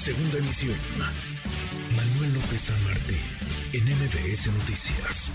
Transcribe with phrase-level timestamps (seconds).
[0.00, 0.78] Segunda emisión.
[1.94, 3.18] Manuel López San Martín,
[3.74, 5.30] en MBS Noticias.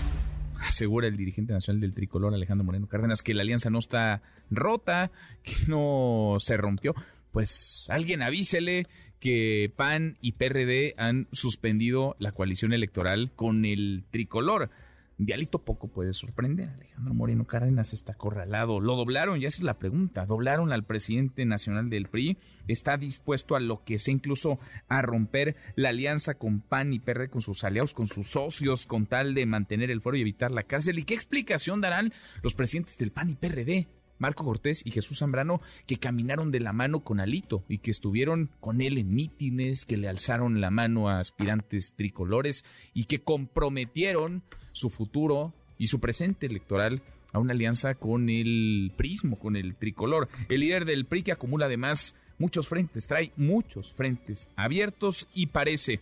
[0.58, 5.12] Asegura el dirigente nacional del tricolor, Alejandro Moreno Cárdenas, que la alianza no está rota,
[5.44, 6.96] que no se rompió.
[7.30, 8.88] Pues alguien avísele
[9.20, 14.70] que PAN y PRD han suspendido la coalición electoral con el tricolor.
[15.18, 16.68] De alito poco puede sorprender.
[16.68, 18.80] Alejandro Moreno Cárdenas está acorralado.
[18.80, 20.26] Lo doblaron, ya esa es la pregunta.
[20.26, 22.36] Doblaron al presidente nacional del PRI.
[22.68, 27.30] Está dispuesto a lo que sea, incluso a romper la alianza con PAN y PRD,
[27.30, 30.64] con sus aliados, con sus socios, con tal de mantener el foro y evitar la
[30.64, 30.98] cárcel.
[30.98, 32.12] ¿Y qué explicación darán
[32.42, 33.86] los presidentes del PAN y PRD?
[34.18, 38.50] Marco Cortés y Jesús Zambrano, que caminaron de la mano con Alito y que estuvieron
[38.60, 44.42] con él en mítines, que le alzaron la mano a aspirantes tricolores y que comprometieron
[44.72, 47.02] su futuro y su presente electoral
[47.32, 50.28] a una alianza con el prismo, con el tricolor.
[50.48, 56.00] El líder del PRI que acumula además muchos frentes, trae muchos frentes abiertos y parece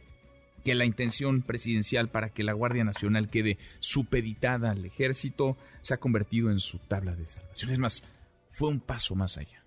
[0.65, 5.99] que la intención presidencial para que la Guardia Nacional quede supeditada al ejército se ha
[5.99, 7.71] convertido en su tabla de salvación.
[7.71, 8.05] Es más,
[8.51, 9.65] fue un paso más allá.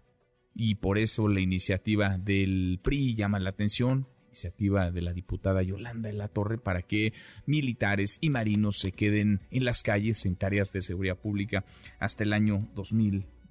[0.56, 6.10] Y por eso la iniciativa del PRI llama la atención, iniciativa de la diputada Yolanda
[6.10, 7.14] de la Torre para que
[7.46, 11.64] militares y marinos se queden en las calles en tareas de seguridad pública
[12.00, 12.68] hasta el año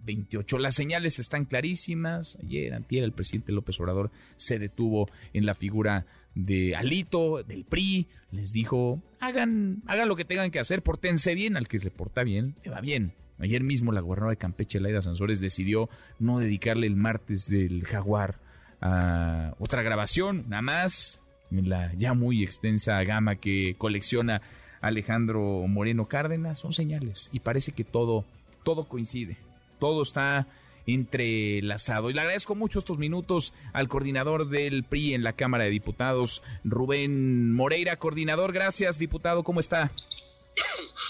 [0.07, 0.59] 2028.
[0.59, 2.39] Las señales están clarísimas.
[2.43, 8.07] Ayer, antier, el presidente López Obrador se detuvo en la figura de Alito, del PRI,
[8.31, 11.91] les dijo, hagan, hagan lo que tengan que hacer, portense bien, al que se le
[11.91, 13.15] porta bien, le va bien.
[13.39, 18.39] Ayer mismo la gobernadora de Campeche, Laida Sansores, decidió no dedicarle el martes del jaguar
[18.83, 24.43] a otra grabación, nada más, en la ya muy extensa gama que colecciona
[24.83, 28.27] Alejandro Moreno Cárdenas, son señales y parece que todo,
[28.62, 29.39] todo coincide,
[29.78, 30.46] todo está
[30.86, 32.10] entrelazado.
[32.10, 36.42] Y le agradezco mucho estos minutos al coordinador del PRI en la Cámara de Diputados,
[36.64, 37.97] Rubén Moreira.
[37.98, 39.92] Coordinador, gracias, diputado, ¿cómo está?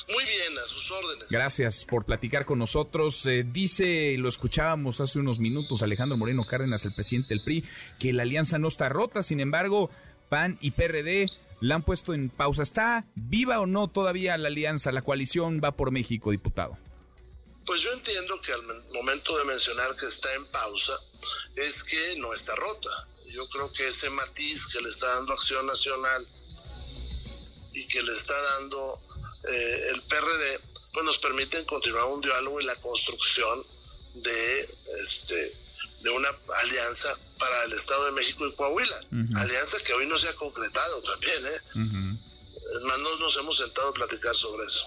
[0.08, 1.28] Muy bien, a sus órdenes.
[1.30, 3.26] Gracias por platicar con nosotros.
[3.26, 7.64] Eh, dice, lo escuchábamos hace unos minutos, Alejandro Moreno Cárdenas, el presidente del PRI,
[7.98, 9.22] que la alianza no está rota.
[9.22, 9.90] Sin embargo,
[10.28, 11.26] PAN y PRD
[11.60, 12.62] la han puesto en pausa.
[12.62, 14.92] ¿Está viva o no todavía la alianza?
[14.92, 16.78] La coalición va por México, diputado.
[17.66, 18.62] Pues yo entiendo que al
[18.92, 20.98] momento de mencionar que está en pausa
[21.56, 23.08] es que no está rota.
[23.32, 26.26] Yo creo que ese matiz que le está dando Acción Nacional
[27.72, 29.00] y que le está dando
[29.48, 30.60] eh, el PRD,
[30.92, 33.64] pues nos permiten continuar un diálogo y la construcción
[34.14, 34.68] de
[35.02, 35.52] este
[36.02, 36.28] de una
[36.62, 39.00] alianza para el Estado de México y Coahuila.
[39.36, 41.60] Alianza que hoy no se ha concretado también, ¿eh?
[42.76, 44.84] Es más, no nos hemos sentado a platicar sobre eso.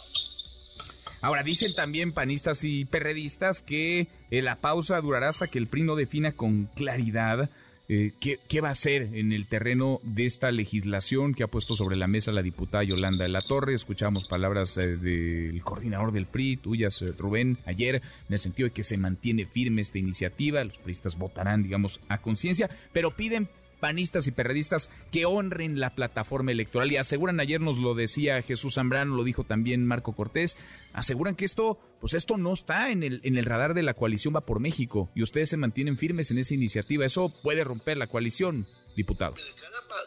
[1.22, 5.84] Ahora, dicen también panistas y perredistas que eh, la pausa durará hasta que el PRI
[5.84, 7.50] no defina con claridad
[7.92, 11.98] eh, qué, va a hacer en el terreno de esta legislación que ha puesto sobre
[11.98, 13.74] la mesa la diputada Yolanda de la Torre.
[13.74, 18.84] Escuchamos palabras eh, del coordinador del PRI, tuyas, Rubén, ayer, en el sentido de que
[18.84, 20.64] se mantiene firme esta iniciativa.
[20.64, 26.52] Los priistas votarán, digamos, a conciencia, pero piden panistas y perredistas que honren la plataforma
[26.52, 30.58] electoral y aseguran, ayer nos lo decía Jesús Zambrano, lo dijo también Marco Cortés,
[30.94, 34.30] aseguran que esto, pues esto no está en el, en el radar de la coalición
[34.36, 37.06] Va por México y ustedes se mantienen firmes en esa iniciativa.
[37.06, 39.36] Eso puede romper la coalición, diputado.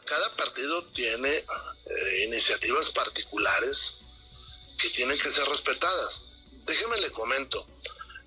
[0.04, 3.96] Cada, partido tiene eh, iniciativas particulares
[4.78, 6.26] que tienen que ser respetadas.
[6.66, 7.66] Déjeme le comento.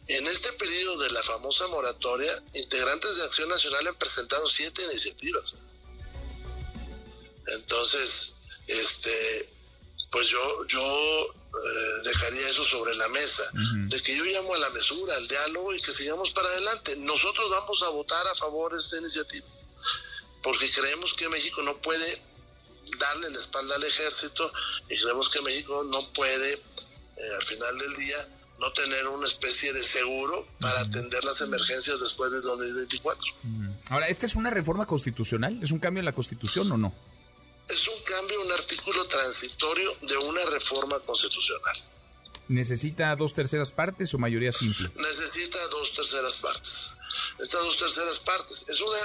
[0.08, 5.54] En este periodo de la famosa moratoria, integrantes de Acción Nacional han presentado siete iniciativas.
[7.48, 8.34] Entonces,
[8.68, 9.54] este,
[10.12, 13.44] pues yo, yo eh, dejaría eso sobre la mesa,
[13.88, 16.96] de que yo llamo a la mesura, al diálogo y que sigamos para adelante.
[16.98, 19.48] Nosotros vamos a votar a favor de esta iniciativa,
[20.44, 22.22] porque creemos que México no puede
[23.00, 24.52] darle la espalda al ejército
[24.90, 28.30] y creemos que México no puede, eh, al final del día,
[28.60, 33.24] no tener una especie de seguro para atender las emergencias después de 2024.
[33.90, 35.60] Ahora, ¿esta es una reforma constitucional?
[35.62, 36.94] ¿Es un cambio en la constitución o no?
[37.68, 41.84] Es un cambio, un artículo transitorio de una reforma constitucional.
[42.48, 44.92] ¿Necesita dos terceras partes o mayoría simple?
[44.96, 46.96] Necesita dos terceras partes.
[47.40, 48.64] Estas dos terceras partes.
[48.70, 48.98] Es una,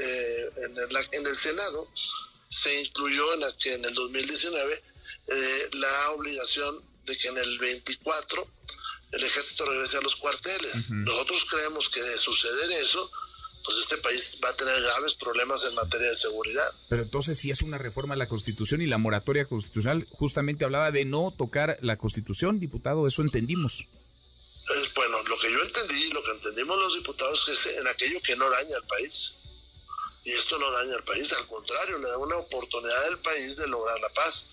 [0.00, 1.88] eh, en, el, en, el, Senado
[2.48, 4.82] se incluyó en, la, que en el 2019
[5.26, 8.46] eh, la obligación de que en el 24
[9.16, 10.90] el ejército regrese a los cuarteles.
[10.90, 13.10] Nosotros creemos que de suceder eso,
[13.64, 16.66] pues este país va a tener graves problemas en materia de seguridad.
[16.88, 20.90] Pero entonces si es una reforma a la Constitución y la moratoria constitucional justamente hablaba
[20.90, 23.84] de no tocar la Constitución, diputado, eso entendimos.
[24.94, 28.50] bueno, lo que yo entendí, lo que entendimos los diputados es en aquello que no
[28.50, 29.32] daña al país.
[30.24, 33.68] Y esto no daña al país, al contrario, le da una oportunidad al país de
[33.68, 34.46] lograr la paz.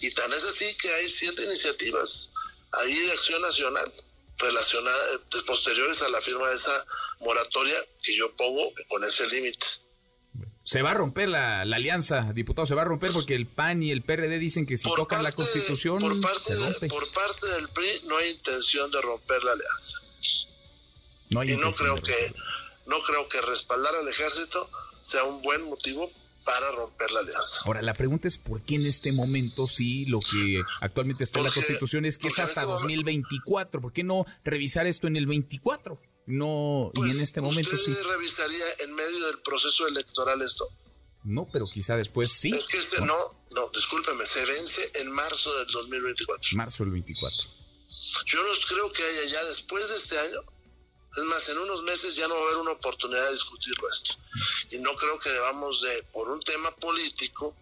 [0.00, 2.30] Y tan es así que hay siete iniciativas
[2.72, 3.92] ahí de acción nacional
[4.38, 6.86] relacionadas posteriores a la firma de esa
[7.20, 9.66] moratoria que yo pongo con ese límite.
[10.64, 13.90] Se va a romper la, alianza, diputado, se va a romper porque el PAN y
[13.90, 16.54] el PRD dicen que si tocan la Constitución por parte,
[16.88, 19.96] por parte del PRI no hay intención de romper la alianza.
[21.30, 22.34] No hay y no creo que
[22.86, 24.68] no creo que respaldar al ejército
[25.02, 26.10] sea un buen motivo
[26.48, 27.58] para romper la alianza.
[27.66, 31.44] Ahora, la pregunta es por qué en este momento sí lo que actualmente está en
[31.44, 33.82] la Constitución es que es hasta 2024.
[33.82, 36.00] ¿Por qué no revisar esto en el 24?
[36.24, 37.92] No, y en pues, este momento sí.
[37.92, 40.66] revisaría en medio del proceso electoral esto?
[41.22, 42.50] No, pero quizá después sí.
[42.50, 43.16] Es que este, no,
[43.54, 46.48] no, discúlpeme, se vence en marzo del 2024.
[46.56, 47.36] Marzo del 24.
[48.24, 50.40] Yo no creo que haya ya después de este año
[51.16, 54.14] es más, en unos meses ya no va a haber una oportunidad de discutirlo esto.
[54.70, 57.56] Y no creo que debamos de, por un tema político,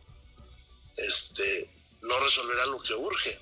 [0.96, 1.70] este,
[2.02, 3.40] no resolver lo que urge.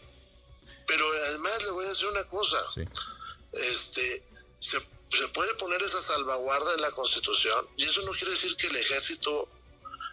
[0.86, 2.58] Pero además le voy a decir una cosa.
[3.52, 4.22] Este,
[4.60, 4.78] se,
[5.10, 8.76] se puede poner esa salvaguarda en la Constitución y eso no quiere decir que el
[8.76, 9.48] ejército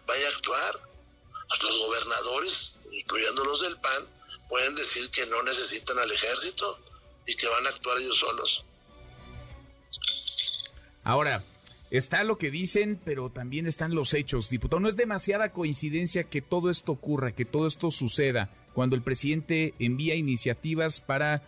[0.06, 0.92] vaya a actuar.
[1.60, 4.08] Los gobernadores, incluyendo los del PAN,
[4.48, 6.80] pueden decir que no necesitan al ejército
[7.26, 8.64] y que van a actuar ellos solos.
[11.02, 11.44] Ahora,
[11.90, 14.48] está lo que dicen, pero también están los hechos.
[14.48, 19.02] Diputado, no es demasiada coincidencia que todo esto ocurra, que todo esto suceda, cuando el
[19.02, 21.42] presidente envía iniciativas para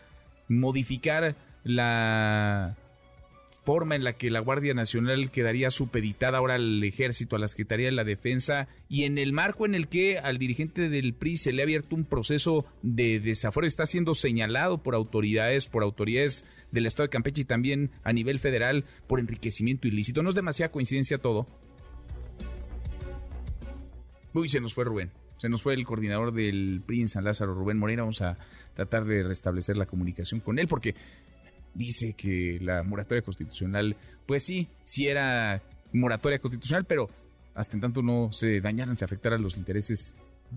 [0.48, 2.76] modificar la
[3.64, 7.86] forma en la que la Guardia Nacional quedaría supeditada ahora al ejército, a la Secretaría
[7.86, 11.52] de la Defensa, y en el marco en el que al dirigente del PRI se
[11.52, 16.86] le ha abierto un proceso de desafuero, está siendo señalado por autoridades, por autoridades del
[16.86, 20.22] Estado de Campeche y también a nivel federal por enriquecimiento ilícito.
[20.22, 21.46] ¿No es demasiada coincidencia todo?
[24.34, 25.10] Uy, se nos fue Rubén.
[25.38, 28.02] Se nos fue el coordinador del PRI en San Lázaro, Rubén Morena.
[28.02, 28.38] Vamos a
[28.74, 30.94] tratar de restablecer la comunicación con él porque
[31.74, 35.62] dice que la moratoria constitucional, pues sí, sí era
[35.92, 37.08] moratoria constitucional, pero
[37.54, 40.14] hasta en tanto no se dañaran, se afectaran los intereses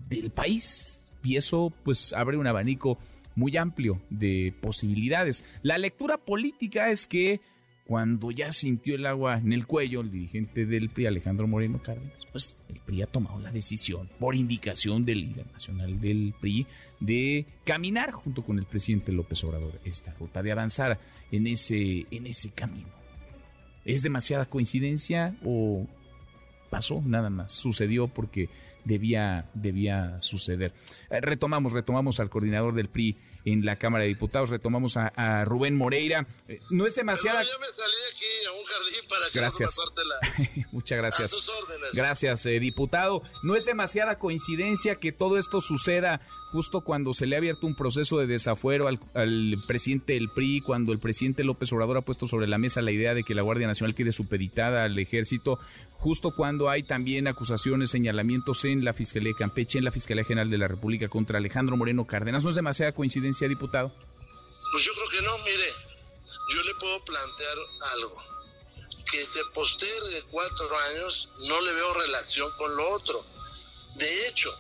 [0.10, 1.06] del país.
[1.24, 2.98] Y eso pues abre un abanico
[3.36, 5.46] muy amplio de posibilidades.
[5.62, 7.40] La lectura política es que
[7.88, 12.28] cuando ya sintió el agua en el cuello, el dirigente del PRI, Alejandro Moreno Cárdenas,
[12.34, 16.68] pues el PRI ha tomado la decisión, por indicación del líder nacional del PRI,
[17.00, 21.00] de caminar junto con el presidente López Obrador esta ruta, de avanzar
[21.32, 22.90] en ese, en ese camino.
[23.86, 25.88] ¿Es demasiada coincidencia o
[26.70, 27.54] pasó nada más?
[27.54, 28.50] Sucedió porque
[28.84, 30.74] debía, debía suceder.
[31.10, 35.76] Eh, retomamos, retomamos al coordinador del PRI en la Cámara de Diputados, retomamos a, Rubén
[35.76, 36.28] Moreira.
[36.48, 37.44] Eh, no es demasiada...
[37.44, 39.76] yo me salí aquí a un jardín para que gracias.
[39.76, 40.68] la...
[40.72, 41.48] Muchas gracias.
[41.94, 43.22] Gracias, eh, diputado.
[43.44, 47.76] No es demasiada coincidencia que todo esto suceda justo cuando se le ha abierto un
[47.76, 52.48] proceso de desafuero al, presidente del PRI, cuando el presidente López Obrador ha puesto sobre
[52.48, 55.58] la mesa la idea de que la Guardia Nacional quede supeditada al ejército,
[55.92, 60.50] justo cuando hay también acusaciones, señalamientos en la Fiscalía de Campeche, en la Fiscalía General
[60.50, 62.44] de la República contra Alejandro Moreno Cárdenas.
[62.44, 63.92] ¿No es demasiada coincidencia, diputado?
[64.72, 65.74] Pues yo creo que no, mire,
[66.50, 67.58] yo le puedo plantear
[67.94, 68.24] algo.
[69.12, 73.24] Que se postergue cuatro años no le veo relación con lo otro.
[73.96, 74.54] De hecho,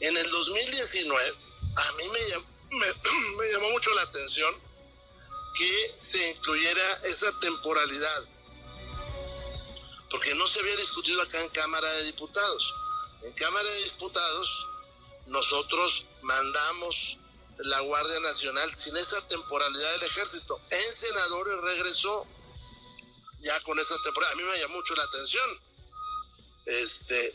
[0.00, 1.34] en el 2019,
[1.76, 2.46] a mí me llamó,
[3.38, 4.54] me, llamó mucho la atención
[5.56, 8.24] que se incluyera esa temporalidad,
[10.10, 12.74] porque no se había discutido acá en Cámara de Diputados.
[13.22, 14.66] En Cámara de Diputados
[15.26, 17.16] nosotros mandamos
[17.58, 20.60] la Guardia Nacional sin esa temporalidad del ejército.
[20.70, 22.26] En senadores regresó
[23.40, 24.32] ya con esa temporalidad.
[24.32, 25.50] A mí me llamó mucho la atención.
[26.66, 27.34] Este,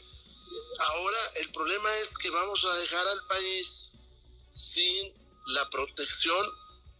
[0.79, 3.89] Ahora el problema es que vamos a dejar al país
[4.51, 5.13] sin
[5.47, 6.45] la protección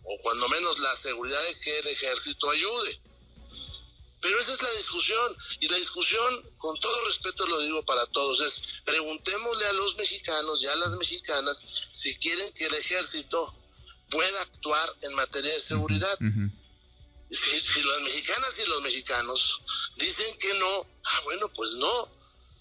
[0.04, 3.02] o cuando menos la seguridad de que el ejército ayude.
[4.28, 8.42] Pero esa es la discusión y la discusión, con todo respeto lo digo para todos,
[8.42, 13.56] es preguntémosle a los mexicanos y a las mexicanas si quieren que el ejército
[14.10, 16.20] pueda actuar en materia de seguridad.
[16.20, 19.62] si, si las mexicanas y los mexicanos
[19.96, 22.12] dicen que no, ah bueno, pues no,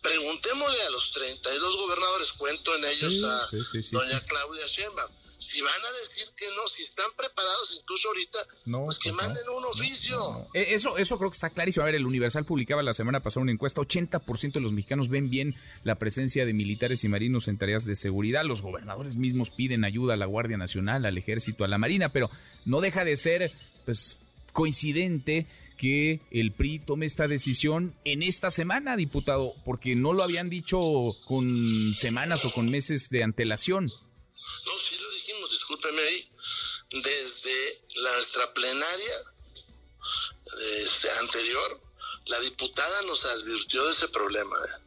[0.03, 3.49] preguntémosle a los 32 gobernadores, cuento en ellos a
[3.91, 8.99] doña Claudia Sheinbaum, si van a decir que no, si están preparados incluso ahorita, pues
[8.99, 10.49] que pues manden un oficio.
[10.55, 11.83] Eh, eso, eso creo que está clarísimo.
[11.83, 15.29] A ver, el Universal publicaba la semana pasada una encuesta, 80% de los mexicanos ven
[15.31, 18.45] bien la presencia de militares y marinos en tareas de seguridad.
[18.45, 22.29] Los gobernadores mismos piden ayuda a la Guardia Nacional, al Ejército, a la Marina, pero
[22.65, 23.51] no deja de ser,
[23.85, 24.19] pues,
[24.53, 30.49] coincidente que el PRI tome esta decisión en esta semana, diputado, porque no lo habían
[30.49, 30.79] dicho
[31.27, 33.85] con semanas o con meses de antelación.
[33.87, 34.73] No,
[36.91, 39.15] Desde nuestra plenaria
[40.85, 41.81] este, anterior,
[42.27, 44.57] la diputada nos advirtió de ese problema.
[44.57, 44.83] ¿eh?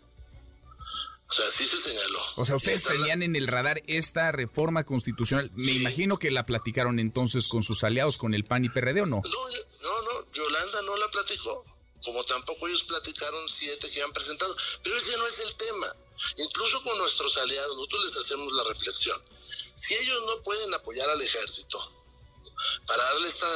[1.30, 2.20] O sea, sí se señaló.
[2.38, 5.52] O sea, ustedes tenían en el radar esta reforma constitucional.
[5.56, 9.06] Me imagino que la platicaron entonces con sus aliados, con el PAN y PRD, ¿o
[9.06, 9.22] no?
[9.24, 9.50] No,
[9.84, 11.66] no, no, Yolanda no la platicó.
[12.04, 14.56] Como tampoco ellos platicaron siete que han presentado.
[14.84, 15.88] Pero ese no es el tema.
[16.38, 19.22] Incluso con nuestros aliados, nosotros les hacemos la reflexión.
[19.80, 21.80] Si ellos no pueden apoyar al ejército
[22.86, 23.48] para darle esta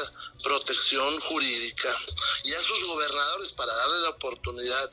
[0.41, 1.89] protección jurídica
[2.45, 4.91] y a sus gobernadores para darle la oportunidad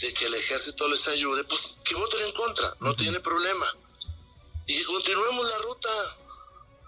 [0.00, 3.66] de que el ejército les ayude, pues que voten en contra, no tiene problema.
[4.66, 5.88] Y que continuemos la ruta.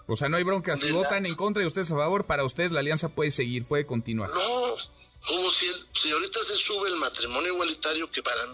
[0.07, 0.77] O sea, no hay bronca.
[0.77, 3.87] Si votan en contra y ustedes a favor, para ustedes la alianza puede seguir, puede
[3.87, 4.29] continuar.
[4.29, 4.75] No,
[5.25, 8.45] como si, si ahorita se sube el matrimonio igualitario, que para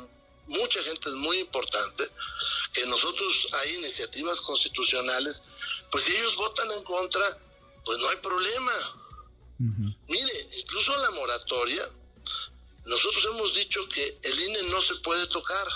[0.47, 2.09] mucha gente es muy importante,
[2.73, 5.41] que nosotros hay iniciativas constitucionales,
[5.91, 7.37] pues si ellos votan en contra,
[7.83, 8.71] pues no hay problema.
[10.07, 11.89] Mire, incluso la moratoria,
[12.85, 15.67] nosotros hemos dicho que el INE no se puede tocar,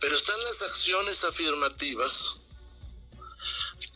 [0.00, 2.36] pero están las acciones afirmativas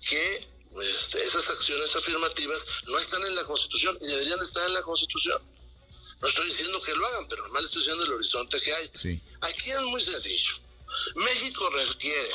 [0.09, 0.49] que
[0.83, 5.43] este, esas acciones afirmativas no están en la Constitución y deberían estar en la Constitución.
[6.21, 8.91] No estoy diciendo que lo hagan, pero normal estoy diciendo el horizonte que hay.
[9.41, 10.55] Aquí es muy sencillo.
[11.15, 12.31] México requiere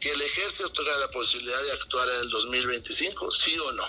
[0.00, 3.84] que el ejército tenga la posibilidad de actuar en el 2025, sí o no.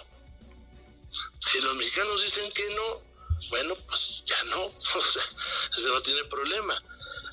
[1.40, 5.24] Si los mexicanos dicen que no, bueno, pues ya no, o sea,
[5.72, 6.84] ese no tiene problema.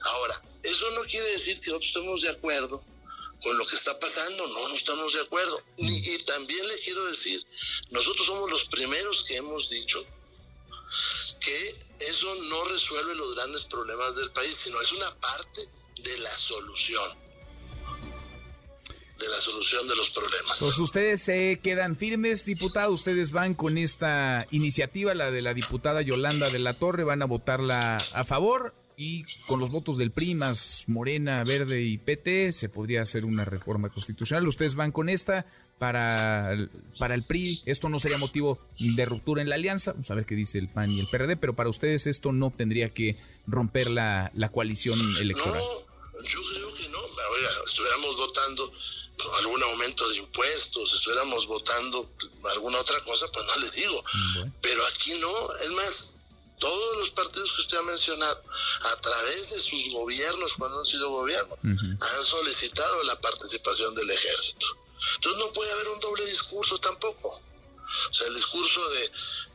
[0.02, 2.85] Ahora, eso no quiere decir que nosotros estemos de acuerdo
[3.42, 5.62] con lo que está pasando, no, no estamos de acuerdo.
[5.76, 7.47] y también le quiero decir,
[7.90, 10.06] nosotros somos los primeros que hemos dicho
[11.47, 15.62] que eso no resuelve los grandes problemas del país, sino es una parte
[16.03, 17.26] de la solución
[19.19, 20.57] de la solución de los problemas.
[20.61, 26.03] Pues ustedes se quedan firmes, diputado, ustedes van con esta iniciativa, la de la diputada
[26.03, 30.35] Yolanda de la Torre, van a votarla a favor y con los votos del PRI
[30.35, 34.49] más Morena, Verde y PT se podría hacer una reforma constitucional.
[34.49, 35.47] Ustedes van con esta
[35.79, 36.57] para,
[36.99, 37.61] para el PRI.
[37.67, 39.93] Esto no sería motivo de ruptura en la alianza.
[39.93, 42.50] Vamos a ver qué dice el PAN y el PRD, pero para ustedes esto no
[42.50, 45.53] tendría que romper la, la coalición electoral.
[45.53, 46.99] No, yo creo que no.
[46.99, 48.73] Oiga, estuviéramos votando
[49.41, 52.07] algún aumento de impuestos, estuviéramos votando
[52.55, 54.05] alguna otra cosa, pues no les digo.
[54.62, 55.29] Pero aquí no,
[55.62, 56.16] es más,
[56.59, 58.43] todos los partidos que usted ha mencionado,
[58.81, 64.67] a través de sus gobiernos, cuando han sido gobierno, han solicitado la participación del ejército.
[65.17, 67.41] Entonces no puede haber un doble discurso tampoco.
[68.11, 69.13] O sea, el discurso de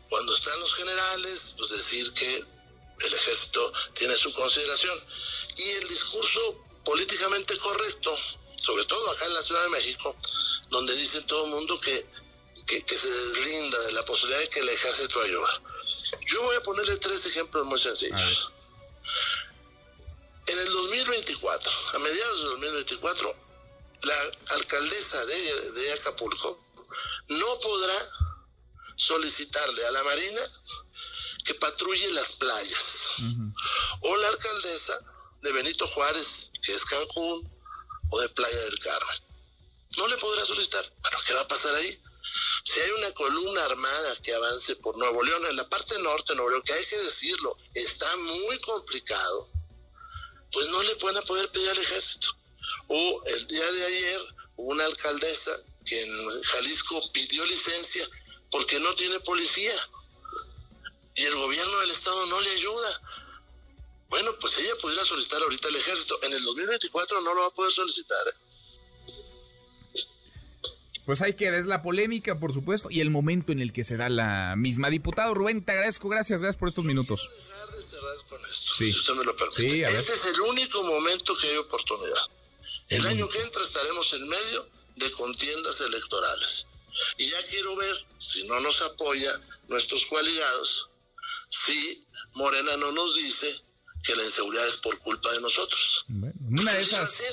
[0.09, 4.97] cuando están los generales, pues decir que el ejército tiene su consideración.
[5.57, 8.15] Y el discurso políticamente correcto,
[8.61, 10.15] sobre todo acá en la Ciudad de México,
[10.69, 12.05] donde dice todo el mundo que,
[12.67, 15.61] que, que se deslinda de la posibilidad de que el ejército ayuda.
[16.27, 18.51] Yo voy a ponerle tres ejemplos muy sencillos.
[20.47, 23.35] En el 2024, a mediados del 2024,
[24.03, 24.15] la
[24.49, 26.63] alcaldesa de, Acapulco
[27.27, 27.97] no podrá
[28.97, 30.41] solicitarle a la Marina
[31.45, 32.83] que patrulle las playas.
[34.01, 34.99] O la alcaldesa
[35.41, 37.49] de Benito Juárez, que es Cancún,
[38.09, 39.23] o de Playa del Carmen.
[39.97, 40.85] No le podrá solicitar.
[41.01, 42.01] Bueno, ¿qué va a pasar ahí?
[42.63, 46.35] Si hay una columna armada que avance por Nuevo León, en la parte norte de
[46.35, 49.49] Nuevo León, que hay que decirlo, está muy complicado,
[50.51, 52.27] pues no le van a poder pedir al ejército.
[52.87, 54.21] O el día de ayer,
[54.57, 55.51] una alcaldesa
[55.85, 58.07] que en Jalisco pidió licencia
[58.51, 59.73] porque no tiene policía
[61.15, 63.01] y el gobierno del estado no le ayuda.
[64.09, 66.19] Bueno, pues ella pudiera solicitar ahorita el ejército.
[66.23, 68.27] En el 2024 no lo va a poder solicitar.
[68.27, 68.50] ¿eh?
[71.05, 73.97] Pues ahí queda, es la polémica, por supuesto, y el momento en el que se
[73.97, 74.89] da la misma.
[74.89, 77.27] Diputado Rubén, te agradezco, gracias, gracias por estos minutos.
[78.29, 78.91] con esto, sí.
[78.91, 79.81] si usted me lo permite.
[79.81, 82.25] Este es el único momento que hay oportunidad.
[82.89, 84.67] El año que entra estaremos en medio
[84.97, 86.67] de contiendas electorales.
[87.17, 89.31] Y ya quiero ver, si no nos apoya
[89.69, 90.89] nuestros coaligados,
[91.49, 92.01] si
[92.35, 93.47] Morena no nos dice
[94.03, 96.05] que la inseguridad es por culpa de nosotros.
[96.07, 97.23] Bueno, una de esas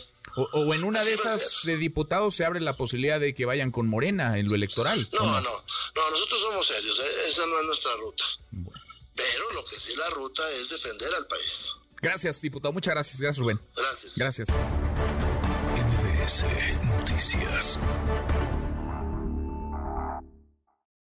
[0.52, 3.88] o, en una de esas de diputados se abre la posibilidad de que vayan con
[3.88, 5.08] Morena en lo electoral.
[5.12, 7.28] No, no, no, nosotros somos serios, ¿eh?
[7.28, 8.24] esa no es nuestra ruta.
[9.14, 11.72] Pero lo que sí la ruta es defender al país.
[12.00, 12.72] Gracias, diputado.
[12.72, 13.20] Muchas gracias.
[13.20, 13.60] Gracias, Rubén.
[13.74, 14.12] Gracias.
[14.16, 14.48] Gracias.
[16.28, 16.44] NBS
[16.84, 17.78] Noticias.